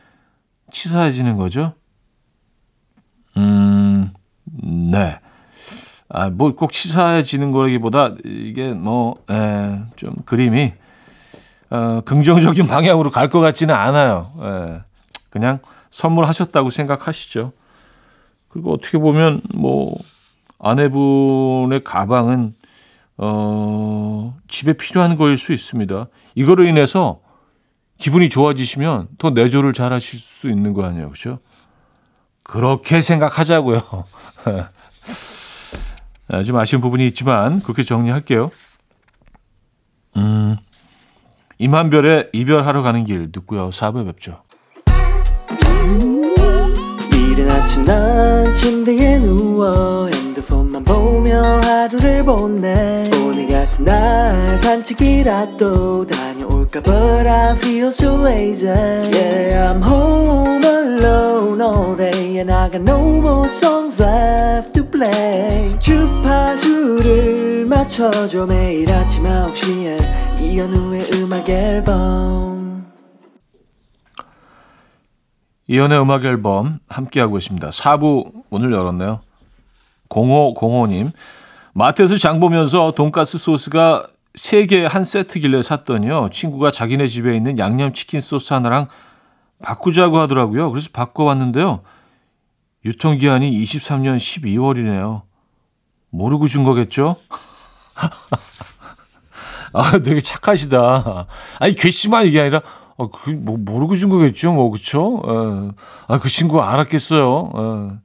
치사해지는 0.70 1.36
거죠. 1.36 1.74
음, 3.36 4.12
네. 4.44 5.20
아, 6.10 6.30
뭐 6.30 6.52
꼭 6.52 6.72
치사해지는 6.72 7.52
거기보다 7.52 8.14
이게 8.24 8.72
뭐, 8.72 9.14
에, 9.30 9.34
예, 9.34 9.78
좀 9.96 10.14
그림이 10.24 10.72
어, 11.70 12.00
긍정적인 12.04 12.66
방향으로 12.68 13.10
갈 13.10 13.28
것 13.28 13.40
같지는 13.40 13.74
않아요. 13.74 14.32
예. 14.42 14.80
그냥 15.30 15.58
선물하셨다고 15.90 16.70
생각하시죠. 16.70 17.52
그리고 18.48 18.72
어떻게 18.72 18.96
보면 18.98 19.42
뭐 19.54 19.94
아내분의 20.58 21.84
가방은 21.84 22.54
어, 23.18 24.34
집에 24.48 24.72
필요한 24.72 25.16
거일 25.16 25.36
수 25.36 25.52
있습니다. 25.52 26.06
이거로 26.34 26.64
인해서 26.64 27.20
기분이 27.98 28.28
좋아지시면 28.30 29.08
더 29.18 29.30
내조를 29.30 29.72
잘 29.74 29.92
하실 29.92 30.18
수 30.20 30.48
있는 30.48 30.72
거 30.72 30.84
아니에요. 30.84 31.08
그렇죠? 31.10 31.40
그렇게 32.44 33.00
생각하자고요. 33.02 33.82
아, 36.28 36.42
좀 36.42 36.56
아쉬운 36.56 36.82
부분이 36.82 37.06
있지만 37.08 37.60
그렇게 37.60 37.82
정리할게요. 37.82 38.50
음, 40.16 40.56
임한별의 41.58 42.30
이별하러 42.32 42.82
가는 42.82 43.04
길 43.04 43.32
듣고요. 43.32 43.70
4부에 43.70 44.06
뵙죠. 44.06 44.42
이른 47.12 47.50
아침 47.50 47.84
난 47.84 48.52
침대에 48.52 49.18
누워 49.20 50.08
핸드폰만 50.08 50.84
보며 50.84 51.60
하루를 51.60 52.24
보내 52.24 53.08
오늘 53.24 53.48
같은 53.48 53.84
날 53.84 54.58
산책이라도 54.58 56.06
다 56.06 56.27
녀올까 56.68 56.82
But 56.82 57.26
I 57.26 57.54
feel 57.56 57.88
so 57.88 58.16
lazy 58.22 58.66
Yeah 58.66 59.72
I'm 59.72 59.82
home 59.82 60.62
alone 60.64 61.60
all 61.60 61.96
day 61.96 62.38
And 62.38 62.52
I 62.52 62.68
got 62.70 62.82
no 62.82 63.00
more 63.20 63.48
songs 63.48 64.00
left 64.02 64.74
to 64.74 64.84
play 64.84 65.78
주파수를 65.80 67.66
맞춰줘 67.66 68.46
매일 68.46 68.92
아침 68.92 69.24
9시에 69.24 70.40
이현우의 70.40 71.10
음악 71.14 71.48
앨범 71.48 72.86
이연의 75.66 76.00
음악 76.00 76.24
앨범 76.24 76.78
함께하고 76.88 77.36
있습니다. 77.36 77.68
4부 77.68 78.32
문을 78.48 78.72
열었네요. 78.72 79.20
0505님, 80.08 81.12
마트에서 81.74 82.16
장 82.16 82.40
보면서 82.40 82.92
돈가스 82.92 83.36
소스가 83.36 84.06
3개 84.34 84.82
한 84.82 85.04
세트길래 85.04 85.62
샀더니요. 85.62 86.28
친구가 86.32 86.70
자기네 86.70 87.08
집에 87.08 87.36
있는 87.36 87.58
양념치킨 87.58 88.20
소스 88.20 88.54
하나랑 88.54 88.88
바꾸자고 89.62 90.18
하더라고요. 90.18 90.70
그래서 90.70 90.90
바꿔왔는데요. 90.92 91.82
유통기한이 92.84 93.50
23년 93.64 94.16
12월이네요. 94.16 95.22
모르고 96.10 96.46
준 96.46 96.64
거겠죠? 96.64 97.16
아, 99.72 99.98
되게 99.98 100.20
착하시다. 100.20 101.26
아니, 101.58 101.74
괘씸한 101.74 102.26
이게 102.26 102.40
아니라, 102.40 102.62
어, 102.96 103.10
그, 103.10 103.30
뭐, 103.30 103.56
모르고 103.58 103.96
준 103.96 104.08
거겠죠, 104.08 104.52
뭐, 104.52 104.70
그쵸? 104.70 105.22
에. 105.26 105.72
아, 106.06 106.18
그 106.18 106.28
친구 106.28 106.62
알았겠어요. 106.62 107.50
에. 107.54 107.98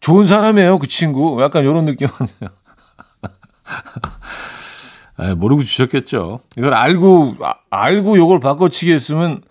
좋은 0.00 0.26
사람이에요, 0.26 0.78
그 0.78 0.86
친구. 0.86 1.42
약간 1.42 1.62
이런 1.62 1.84
느낌 1.84 2.08
아니에요. 2.08 2.50
에, 5.20 5.34
모르고 5.34 5.62
주셨겠죠. 5.62 6.40
이걸 6.56 6.74
알고, 6.74 7.36
아, 7.42 7.54
알고 7.70 8.16
요걸 8.16 8.40
바꿔치기 8.40 8.92
했으면, 8.92 9.42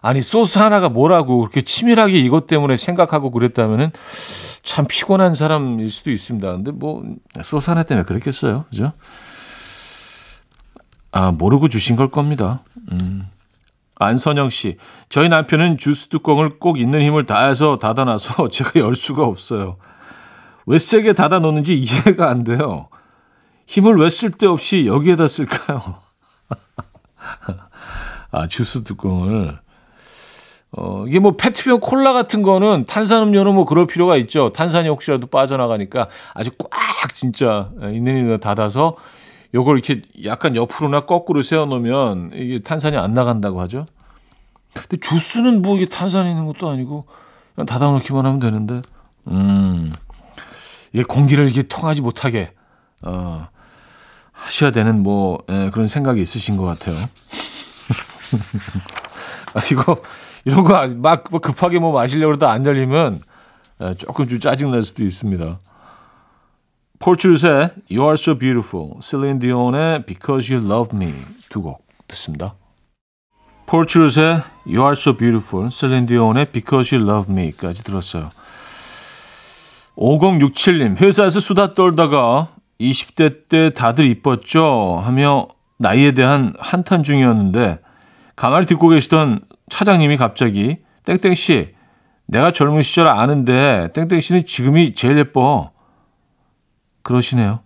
아니, 0.00 0.22
소스 0.22 0.58
하나가 0.58 0.88
뭐라고 0.88 1.38
그렇게 1.38 1.60
치밀하게 1.62 2.18
이것 2.18 2.46
때문에 2.46 2.76
생각하고 2.76 3.30
그랬다면은 3.30 3.90
참 4.62 4.86
피곤한 4.88 5.34
사람일 5.34 5.90
수도 5.90 6.10
있습니다. 6.10 6.50
근데 6.52 6.70
뭐, 6.70 7.02
소스 7.42 7.70
하나 7.70 7.82
때문에 7.82 8.04
그랬겠어요. 8.04 8.64
그죠? 8.70 8.92
아, 11.10 11.32
모르고 11.32 11.68
주신 11.68 11.96
걸 11.96 12.10
겁니다. 12.10 12.62
음. 12.92 13.26
안선영 13.98 14.50
씨, 14.50 14.76
저희 15.08 15.28
남편은 15.28 15.78
주스 15.78 16.08
뚜껑을 16.08 16.58
꼭 16.60 16.78
있는 16.78 17.02
힘을 17.02 17.26
다해서 17.26 17.78
닫아놔서 17.78 18.48
제가 18.50 18.72
열 18.76 18.94
수가 18.94 19.24
없어요. 19.24 19.76
왜 20.66 20.78
세게 20.78 21.14
닫아 21.14 21.40
놓는지 21.40 21.76
이해가 21.76 22.28
안 22.28 22.44
돼요. 22.44 22.88
힘을 23.68 23.98
왜 23.98 24.08
쓸데없이 24.08 24.86
여기에다 24.86 25.28
쓸까요? 25.28 25.96
아, 28.32 28.46
주스 28.48 28.82
뚜껑을. 28.82 29.58
어, 30.72 31.04
이게 31.06 31.18
뭐 31.18 31.36
페트병 31.36 31.80
콜라 31.80 32.14
같은 32.14 32.42
거는 32.42 32.86
탄산음료는 32.86 33.54
뭐 33.54 33.66
그럴 33.66 33.86
필요가 33.86 34.16
있죠. 34.16 34.54
탄산이 34.54 34.88
혹시라도 34.88 35.26
빠져나가니까 35.26 36.08
아주 36.32 36.50
꽉 36.58 37.14
진짜 37.14 37.70
있는 37.82 38.16
힘을 38.16 38.40
닫아서 38.40 38.96
요걸 39.54 39.78
이렇게 39.78 40.02
약간 40.24 40.56
옆으로나 40.56 41.04
거꾸로 41.04 41.42
세워 41.42 41.66
놓으면 41.66 42.30
이게 42.34 42.60
탄산이 42.60 42.96
안 42.96 43.12
나간다고 43.12 43.60
하죠. 43.60 43.84
근데 44.72 44.96
주스는 44.96 45.60
뭐 45.60 45.76
이게 45.76 45.86
탄산이 45.86 46.30
있는 46.30 46.46
것도 46.46 46.70
아니고 46.70 47.04
그냥 47.54 47.66
닫아 47.66 47.90
놓기만 47.92 48.24
하면 48.24 48.38
되는데. 48.38 48.80
음. 49.28 49.92
이게 50.94 51.02
공기를 51.02 51.44
이렇게 51.44 51.62
통하지 51.64 52.00
못하게 52.00 52.52
어 53.02 53.46
하셔야 54.38 54.70
되는 54.70 55.02
뭐 55.02 55.42
예, 55.50 55.70
그런 55.72 55.86
생각이 55.88 56.20
있으신 56.22 56.56
것 56.56 56.64
같아요. 56.64 56.96
아, 59.54 59.60
이거 59.72 59.96
이런 60.44 60.64
거 60.64 60.86
막 60.96 61.24
급하게 61.24 61.78
뭐 61.78 61.92
마시려고 61.92 62.28
그러다 62.36 62.50
안 62.50 62.64
열리면 62.64 63.20
예, 63.82 63.94
조금 63.94 64.28
좀 64.28 64.38
짜증 64.40 64.70
날 64.70 64.82
수도 64.82 65.04
있습니다. 65.04 65.58
폴츄스의 67.00 67.70
You 67.90 68.02
Are 68.02 68.14
So 68.14 68.36
Beautiful, 68.38 68.94
셀린 69.00 69.38
디온의 69.38 70.04
Because 70.06 70.52
You 70.52 70.66
Love 70.66 70.96
Me 70.98 71.14
두 71.48 71.62
곡 71.62 71.86
듣습니다. 72.08 72.54
폴츄스의 73.66 74.42
You 74.66 74.80
Are 74.80 74.92
So 74.92 75.16
Beautiful, 75.16 75.70
셀린 75.70 76.06
디온의 76.06 76.50
Because 76.50 76.96
You 76.96 77.08
Love 77.08 77.32
Me까지 77.32 77.84
들었어요. 77.84 78.30
5067님, 79.96 81.00
회사에서 81.00 81.38
수다 81.40 81.74
떨다가 81.74 82.48
20대 82.80 83.48
때 83.48 83.70
다들 83.70 84.06
이뻤죠? 84.06 85.02
하며 85.04 85.48
나이에 85.78 86.12
대한 86.12 86.54
한탄 86.58 87.02
중이었는데 87.02 87.80
가만히 88.36 88.66
듣고 88.66 88.88
계시던 88.88 89.40
차장님이 89.68 90.16
갑자기 90.16 90.78
땡땡 91.04 91.34
씨, 91.34 91.74
내가 92.26 92.52
젊은 92.52 92.82
시절 92.82 93.08
아는데 93.08 93.90
땡땡 93.94 94.20
씨는 94.20 94.44
지금이 94.44 94.94
제일 94.94 95.18
예뻐. 95.18 95.72
그러시네요. 97.02 97.60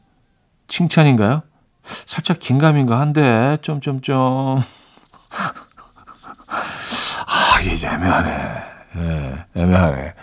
칭찬인가요? 0.68 1.42
살짝 1.82 2.38
긴가민가 2.38 3.00
한데 3.00 3.58
점점점. 3.62 4.62
아, 6.48 7.60
이게 7.60 7.86
애매하네. 7.86 8.30
예, 8.96 9.46
애매하네. 9.60 10.14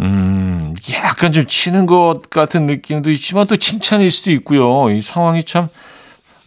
음, 0.00 0.74
약간 1.02 1.32
좀 1.32 1.46
치는 1.46 1.86
것 1.86 2.30
같은 2.30 2.66
느낌도 2.66 3.10
있지만 3.10 3.46
또 3.46 3.56
칭찬일 3.56 4.10
수도 4.10 4.30
있고요. 4.32 4.90
이 4.90 5.00
상황이 5.00 5.42
참, 5.42 5.68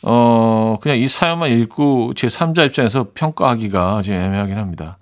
어, 0.03 0.77
그냥 0.81 0.97
이 0.97 1.07
사연만 1.07 1.51
읽고 1.51 2.13
제 2.15 2.27
3자 2.27 2.65
입장에서 2.67 3.07
평가하기가 3.13 4.01
좀 4.03 4.15
애매하긴 4.15 4.57
합니다. 4.57 4.97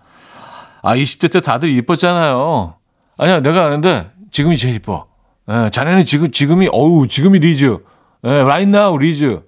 아, 0.81 0.95
20대 0.95 1.31
때 1.31 1.41
다들 1.41 1.69
이뻤잖아요. 1.69 2.75
아니야, 3.17 3.41
내가 3.41 3.65
아는데 3.65 4.09
지금이 4.31 4.57
제일 4.57 4.75
이뻐. 4.75 5.07
예, 5.49 5.69
자네는 5.71 6.05
지금, 6.05 6.31
지금이, 6.31 6.69
어우, 6.71 7.07
지금이 7.07 7.39
리즈. 7.39 7.77
예, 8.23 8.29
right 8.29 8.69
now, 8.69 8.97
리즈. 8.97 9.41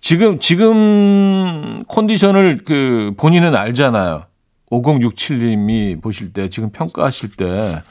지금, 0.00 0.38
지금 0.38 1.84
컨디션을 1.88 2.60
그 2.64 3.12
본인은 3.18 3.54
알잖아요. 3.54 4.27
5067님이 4.70 6.00
보실 6.00 6.32
때, 6.32 6.48
지금 6.48 6.70
평가하실 6.70 7.30
때 7.36 7.82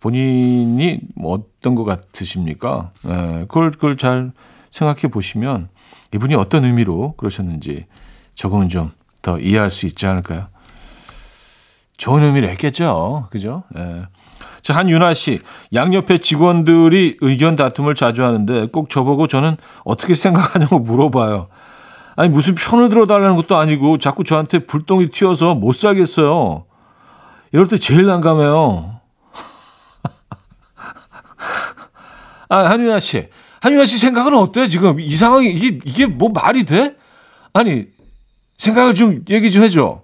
본인이 0.00 1.00
뭐 1.14 1.32
어떤 1.32 1.74
것 1.74 1.84
같으십니까? 1.84 2.92
예, 3.08 3.46
그걸, 3.48 3.70
그걸 3.70 3.96
잘 3.96 4.32
생각해 4.70 5.08
보시면 5.10 5.68
이분이 6.14 6.34
어떤 6.34 6.64
의미로 6.64 7.14
그러셨는지 7.16 7.86
조금은 8.34 8.68
좀 8.68 8.92
더 9.26 9.40
이해할 9.40 9.70
수 9.70 9.86
있지 9.86 10.06
않을까요? 10.06 10.46
좋은 11.96 12.22
의미를 12.22 12.48
했겠죠. 12.50 13.26
그죠? 13.30 13.64
예. 13.76 14.06
자, 14.62 14.72
한윤아 14.74 15.14
씨. 15.14 15.40
양옆에 15.74 16.18
직원들이 16.18 17.16
의견 17.20 17.56
다툼을 17.56 17.96
자주 17.96 18.24
하는데 18.24 18.68
꼭 18.68 18.88
저보고 18.88 19.26
저는 19.26 19.56
어떻게 19.84 20.14
생각하냐고 20.14 20.78
물어봐요. 20.78 21.48
아니, 22.16 22.30
무슨 22.30 22.54
편을 22.54 22.88
들어달라는 22.88 23.36
것도 23.36 23.56
아니고 23.56 23.98
자꾸 23.98 24.24
저한테 24.24 24.66
불똥이 24.66 25.10
튀어서 25.10 25.54
못 25.54 25.74
살겠어요. 25.74 26.64
이럴 27.52 27.66
때 27.66 27.78
제일 27.78 28.06
난감해요. 28.06 29.00
아, 32.48 32.56
한윤아 32.56 33.00
씨. 33.00 33.28
한윤아 33.60 33.84
씨 33.84 33.98
생각은 33.98 34.34
어때요? 34.34 34.68
지금 34.68 34.98
이 34.98 35.14
상황이, 35.14 35.50
이게, 35.50 35.78
이게 35.84 36.06
뭐 36.06 36.30
말이 36.30 36.64
돼? 36.64 36.96
아니, 37.52 37.84
생각을 38.56 38.94
좀 38.94 39.22
얘기 39.28 39.52
좀 39.52 39.62
해줘. 39.62 40.02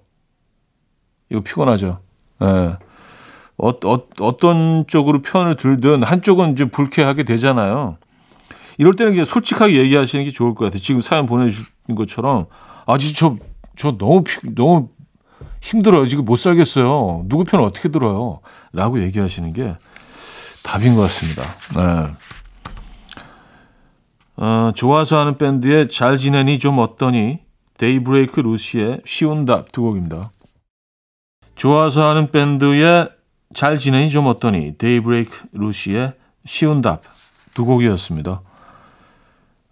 이거 1.31 1.41
피곤하죠. 1.41 1.99
예. 2.41 2.45
네. 2.45 2.77
어, 3.57 3.69
어, 3.69 4.07
어떤 4.19 4.85
쪽으로 4.87 5.21
편을 5.21 5.57
들든 5.57 6.03
한쪽은 6.03 6.55
좀 6.55 6.69
불쾌하게 6.69 7.23
되잖아요. 7.23 7.97
이럴 8.77 8.93
때는 8.93 9.13
그냥 9.13 9.25
솔직하게 9.25 9.75
얘기하시는 9.77 10.25
게 10.25 10.31
좋을 10.31 10.55
것 10.55 10.65
같아요. 10.65 10.81
지금 10.81 11.01
사연 11.01 11.25
보내주신 11.25 11.65
것처럼 11.95 12.47
아, 12.85 12.97
진짜 12.97 13.19
저, 13.19 13.37
저 13.75 13.97
너무, 13.97 14.23
너무 14.55 14.89
힘들어요. 15.61 16.07
지금 16.07 16.25
못 16.25 16.37
살겠어요. 16.37 17.25
누구 17.27 17.43
편 17.43 17.61
어떻게 17.61 17.89
들어요? 17.89 18.39
라고 18.73 19.01
얘기하시는 19.01 19.53
게 19.53 19.75
답인 20.63 20.95
것 20.95 21.01
같습니다. 21.03 21.43
네. 21.75 22.13
어, 24.35 24.71
좋아서 24.75 25.19
하는 25.19 25.37
밴드의 25.37 25.89
잘 25.89 26.17
지내니 26.17 26.59
좀 26.59 26.79
어떠니 26.79 27.39
데이브레이크 27.77 28.39
루시의 28.39 29.01
쉬운 29.05 29.45
답 29.45 29.71
두 29.71 29.81
곡입니다. 29.83 30.31
좋아서 31.55 32.09
하는 32.09 32.31
밴드의 32.31 33.09
잘 33.53 33.77
지내니 33.77 34.09
좀 34.09 34.25
어떠니 34.27 34.77
데이브레이크 34.77 35.45
루시의 35.53 36.13
쉬운 36.45 36.81
답 36.81 37.03
두 37.53 37.65
곡이었습니다. 37.65 38.41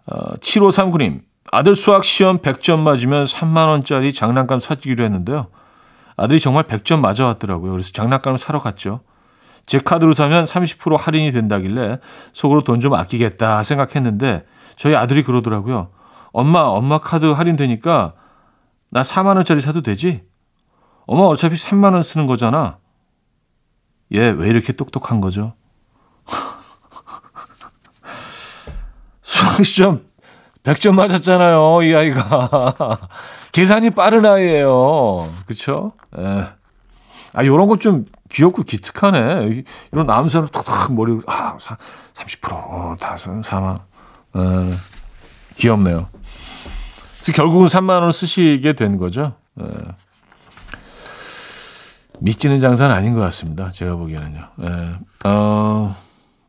어, 0.06 0.34
7539님 0.36 1.22
아들 1.50 1.76
수학 1.76 2.04
시험 2.04 2.38
100점 2.38 2.78
맞으면 2.80 3.24
3만 3.24 3.68
원짜리 3.68 4.12
장난감 4.12 4.58
사주기로 4.60 5.04
했는데요. 5.04 5.48
아들이 6.16 6.40
정말 6.40 6.64
100점 6.64 7.00
맞아왔더라고요. 7.00 7.72
그래서 7.72 7.90
장난감을 7.92 8.38
사러 8.38 8.58
갔죠. 8.58 9.00
제 9.66 9.78
카드로 9.78 10.12
사면 10.12 10.44
30% 10.44 10.96
할인이 10.98 11.30
된다길래 11.30 11.98
속으로 12.32 12.62
돈 12.64 12.80
좀 12.80 12.94
아끼겠다 12.94 13.62
생각했는데 13.62 14.44
저희 14.76 14.94
아들이 14.96 15.22
그러더라고요. 15.22 15.90
엄마, 16.32 16.60
엄마 16.60 16.98
카드 16.98 17.26
할인되니까 17.26 18.14
나 18.90 19.02
4만 19.02 19.36
원짜리 19.36 19.60
사도 19.60 19.82
되지? 19.82 20.22
엄마 21.06 21.24
어차피 21.24 21.56
3만 21.56 21.92
원 21.92 22.02
쓰는 22.02 22.26
거잖아. 22.26 22.78
얘 24.14 24.30
왜 24.30 24.48
이렇게 24.48 24.72
똑똑한 24.72 25.20
거죠? 25.20 25.54
수학 29.32 29.64
시험 29.64 30.04
100점 30.62 30.92
맞았잖아요, 30.94 31.82
이 31.82 31.94
아이가. 31.94 32.98
계산이 33.52 33.90
빠른 33.90 34.26
아이예요. 34.26 35.32
그쵸? 35.46 35.92
에. 36.18 36.48
아, 37.32 37.44
요런 37.44 37.66
거좀 37.66 38.04
귀엽고 38.30 38.64
기특하네. 38.64 39.64
이런 39.90 40.06
남자는 40.06 40.48
탁탁 40.52 40.92
머리, 40.92 41.18
아, 41.26 41.56
30%, 41.56 42.52
어, 42.52 42.94
다 43.00 43.14
4만 43.14 43.80
원. 44.34 44.70
에, 44.70 44.74
귀엽네요. 45.56 46.08
그래서 47.16 47.32
결국은 47.32 47.68
3만 47.68 47.88
원을 47.88 48.12
쓰시게 48.12 48.74
된 48.74 48.98
거죠. 48.98 49.34
에. 49.60 49.64
믿지는 52.20 52.58
장사는 52.58 52.94
아닌 52.94 53.14
것 53.14 53.22
같습니다. 53.22 53.70
제가 53.72 53.96
보기에는요. 53.96 54.40
에. 54.62 54.92
어, 55.24 55.96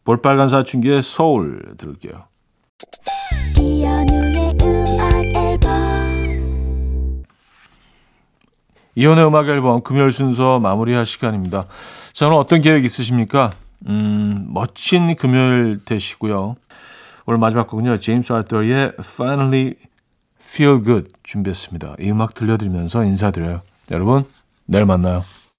볼빨간 0.03 0.49
사춘기의 0.49 1.01
서울 1.01 1.75
들을게요. 1.77 2.25
이현우의 3.63 4.57
음악 4.61 5.25
앨범 5.35 5.69
이혼의 8.95 9.25
음악 9.25 9.47
앨범 9.47 9.81
금요일 9.81 10.11
순서 10.11 10.59
마무리할 10.59 11.05
시간입니다. 11.05 11.65
저는 12.11 12.35
어떤 12.35 12.61
계획 12.61 12.83
있으십니까? 12.85 13.49
음, 13.87 14.47
멋진 14.49 15.15
금요일 15.15 15.79
되시고요. 15.85 16.55
오늘 17.25 17.37
마지막 17.39 17.67
곡은요. 17.67 17.97
제임스 17.97 18.33
아더의 18.33 18.93
Finally 18.99 19.75
Feel 20.39 20.83
Good 20.83 21.11
준비했습니다. 21.23 21.95
이 21.99 22.11
음악 22.11 22.33
들려드리면서 22.33 23.05
인사드려요. 23.05 23.61
여러분, 23.91 24.25
내일 24.65 24.85
만나요. 24.85 25.23